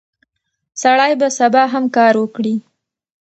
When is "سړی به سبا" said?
0.81-1.63